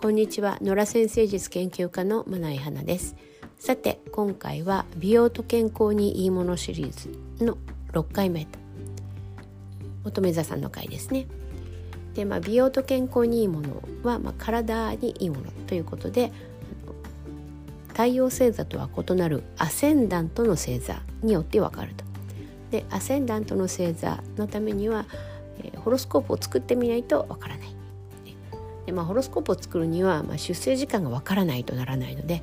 [0.00, 3.16] こんにちは野良先生術研究家のまな井花です
[3.58, 6.90] さて今回は美容と健康にいいものシリー
[7.38, 7.58] ズの
[7.92, 8.58] 6回目と
[10.06, 11.26] 乙女座さんの回ですね
[12.14, 16.32] で、まあ、美容と健康にいいものは、まあ、体にいいものということで
[17.88, 22.06] 太陽星座とは異なるアセンダントの星座によって分かると。
[22.70, 25.04] でアセンダントの星座のためには、
[25.58, 27.79] えー、ホロスコープを作ってみないと分からない。
[28.90, 32.42] でまあ、ホロスコープを作るには、まあ、出生時間が分からないとならないので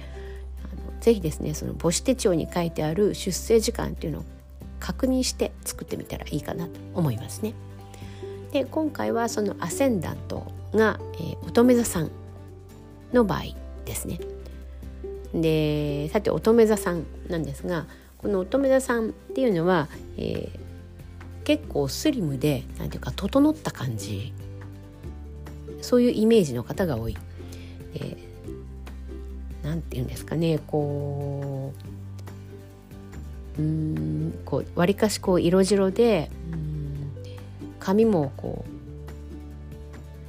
[0.64, 4.26] あのぜひですねその母子手帳に書いてある出生時間っていうのを
[4.80, 7.54] 確認して作ってみたらいいかなと思いますね。
[8.54, 12.12] で今回はそのアセンダントが、えー、乙女座さん
[13.12, 13.42] の場合
[13.84, 14.22] ですね。
[15.34, 17.88] でさて乙女座さんなんですが
[18.20, 24.32] この乙女座さんっていうのは、えー、結構スリムでなんていうか整った感じ
[25.82, 27.18] そういうイメージの方が多い。
[27.96, 31.74] えー、て言うんですかねこ
[33.58, 37.12] ううんこうわりかしこう色白でうん
[37.80, 38.72] 髪もこう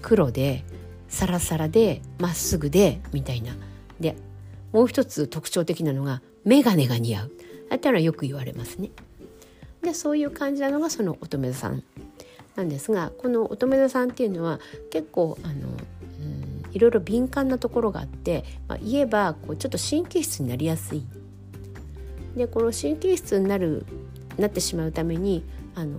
[0.01, 0.65] 黒で
[1.09, 3.55] サラサラでまっすぐでみたいな
[4.01, 4.17] で
[4.73, 7.33] もう一つ特徴的なのが眼鏡が似合う
[7.71, 8.91] あったらよく言われますね。
[9.83, 11.83] でそういう感じなのがその乙女座さん
[12.59, 14.59] なんですがこの乙女座さんっていうのは
[14.91, 15.69] 結構あの、
[16.73, 21.05] いろいろ敏感なところがあって、まあ、言えばこうちょっと神経質になりやすい。
[22.37, 23.87] でこの神経質になる
[24.37, 25.98] なってしまうためにあの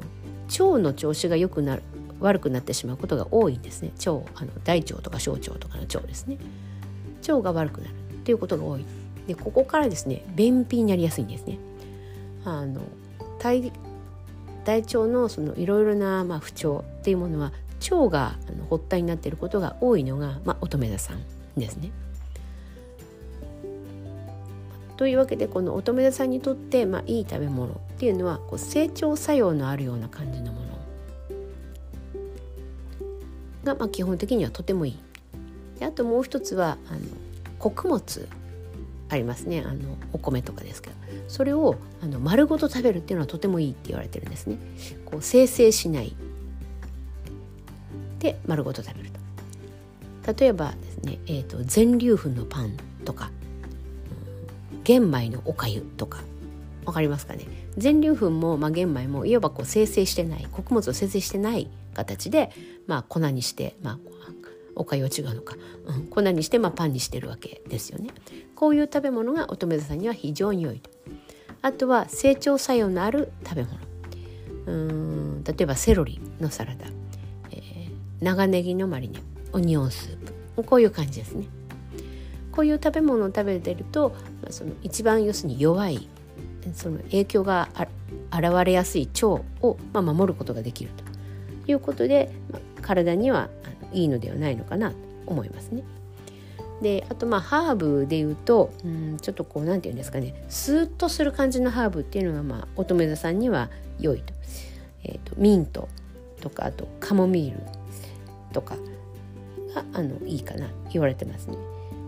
[0.50, 1.84] 腸の調子が良くなる
[2.20, 3.92] 悪くなってしまうことが多いんですね。
[4.06, 6.38] 腸あの大腸とか小腸とかの腸ですね。
[7.22, 7.94] 腸が悪くなる。
[7.94, 8.86] っていうことが多い。
[9.28, 11.58] でここからですね便秘になりやすいんですね。
[12.44, 12.82] あの
[13.40, 13.72] 大
[14.66, 17.52] 大腸のそのいろいろなまあ不調っていうものは
[17.90, 18.36] 腸が
[18.70, 21.24] 発端になっていることが多いのが、まあ、乙女座さん
[21.58, 21.92] ですね。
[24.98, 30.68] というわけでこの乙女座さんにとって、まあ、いい食べ物っていうのはこう成長作用のあるような感じのもの
[33.64, 35.00] が、まあ、基本的にはとてもいい。
[35.80, 37.00] であともう一つはあの
[37.60, 38.28] 穀物
[39.10, 39.64] ありますね。
[39.66, 40.96] あのお米とかですけど。
[41.28, 44.58] それをあの丸ごと食べるっていうのはとてもいいって言われてるんですね。
[45.06, 46.16] こう生成しない。
[48.20, 49.10] で丸ごと食べる
[50.24, 50.34] と。
[50.34, 53.32] 例えばですね、えーと、全粒粉のパンとか、
[54.74, 56.22] うん、玄米のおかゆとか。
[56.86, 57.46] わかりますかね？
[57.78, 60.48] 全粒粉も、まあ、玄米もいわばこう生成してない。
[60.52, 62.52] 穀物を生成してない形で、
[62.88, 64.00] まあ、粉にして、まあ、
[64.80, 68.10] おかゆは違うのか、うん、粉にして、まあ、パンにしてるわけですよね。
[68.56, 70.90] こういう食べ物が乙女座さんには非常に良いと。
[71.62, 73.78] あとは成長作用のある食べ物。
[74.68, 76.86] うん例えばセロリのサラダ、
[77.52, 77.92] えー、
[78.22, 79.20] 長ネギのマリネ
[79.52, 81.46] オニオンスープこういう感じですね。
[82.52, 84.10] こういう食べ物を食べてると、
[84.42, 86.08] まあ、その一番要するに弱い
[86.74, 87.70] その影響が
[88.32, 90.92] 現れやすい腸を、まあ、守ることができる
[91.66, 93.50] ということで、まあ、体には
[93.94, 95.84] いいのではないのかなと思いますね。
[96.82, 104.34] であとまあハーブでいうとうんちょっとこう何て言うんですかねスーッとする感じのハーブっていうのがまあ乙女座さんには良いと,、
[105.04, 105.90] えーと、ミント
[106.40, 107.62] とかあとカモミール
[108.54, 108.76] とか
[109.76, 111.58] があのいいかな言われてますね。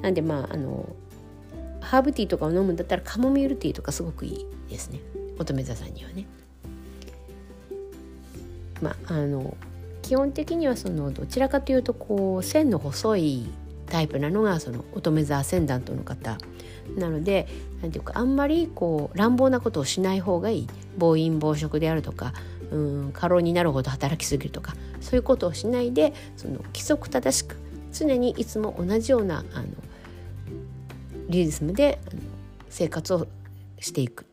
[0.01, 0.87] なんでまああの
[1.81, 4.99] ハーブティーとかを飲むんだったらカモミールティーとかすごくいいですね
[5.37, 6.25] 乙女座さんにはね。
[8.81, 9.55] まああの
[10.01, 13.49] 基本的にはそのどちらかというとこう線の細い
[13.87, 16.37] タイプなのがその乙女座アセンダントの方。
[16.95, 17.47] なので
[17.81, 20.67] 何ていうかあんまりこう乱暴なことをしない方がいい。
[20.97, 22.33] 暴飲暴食であるとか
[22.71, 27.57] うん過労になるほど働きすぎるとかそういうことをしないでその規則正しく
[27.93, 29.67] 常にいつも同じようなあの
[31.29, 31.99] リズムで
[32.69, 33.27] 生活を
[33.79, 34.25] していく。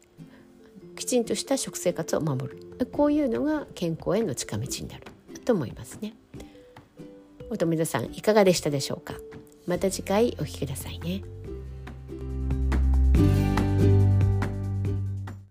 [0.97, 2.87] きちんとした食生活を守る。
[2.91, 5.05] こういうのが健康への近道になる。
[5.49, 6.13] と思いますね。
[7.51, 9.15] 乙女座さんいかがでしたでしょうか？
[9.67, 11.23] また次回お聴きくださいね。